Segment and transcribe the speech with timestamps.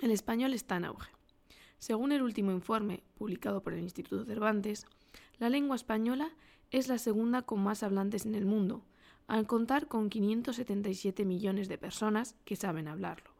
[0.00, 1.10] el español está en auge.
[1.78, 4.86] Según el último informe publicado por el Instituto Cervantes,
[5.38, 6.30] la lengua española
[6.70, 8.84] es la segunda con más hablantes en el mundo,
[9.26, 13.30] al contar con 577 millones de personas que saben hablarlo.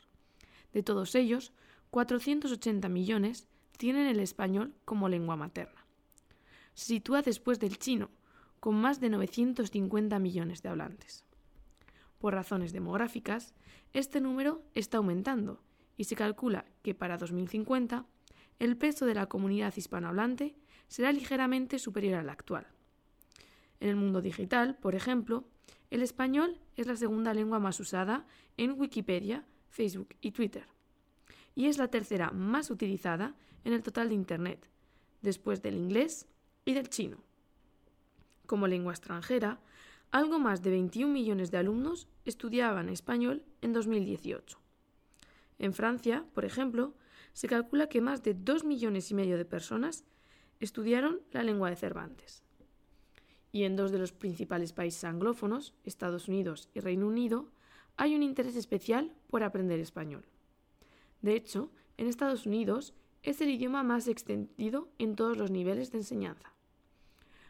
[0.73, 1.53] De todos ellos,
[1.91, 5.87] 480 millones tienen el español como lengua materna.
[6.75, 8.11] Se sitúa después del chino,
[8.61, 11.25] con más de 950 millones de hablantes.
[12.19, 13.55] Por razones demográficas,
[13.93, 15.61] este número está aumentando
[15.97, 18.07] y se calcula que para 2050
[18.59, 20.55] el peso de la comunidad hispanohablante
[20.89, 22.67] será ligeramente superior al actual.
[23.81, 25.45] En el mundo digital, por ejemplo,
[25.91, 28.27] el español es la segunda lengua más usada
[28.57, 30.67] en Wikipedia, Facebook y Twitter,
[31.55, 34.69] y es la tercera más utilizada en el total de Internet,
[35.23, 36.27] después del inglés
[36.65, 37.19] y del chino.
[38.47, 39.61] Como lengua extranjera,
[40.11, 44.66] algo más de 21 millones de alumnos estudiaban español en 2018.
[45.59, 46.95] En Francia, por ejemplo,
[47.33, 50.05] se calcula que más de 2 millones y medio de personas
[50.61, 52.43] estudiaron la lengua de Cervantes.
[53.53, 57.51] Y en dos de los principales países anglófonos, Estados Unidos y Reino Unido,
[57.97, 60.25] hay un interés especial por aprender español.
[61.23, 65.99] De hecho, en Estados Unidos es el idioma más extendido en todos los niveles de
[65.99, 66.53] enseñanza.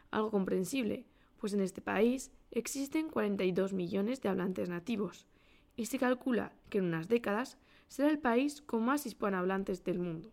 [0.09, 1.05] Algo comprensible,
[1.37, 5.27] pues en este país existen 42 millones de hablantes nativos,
[5.75, 10.31] y se calcula que en unas décadas será el país con más hispanohablantes del mundo.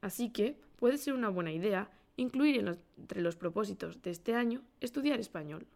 [0.00, 5.20] Así que puede ser una buena idea incluir entre los propósitos de este año estudiar
[5.20, 5.66] español.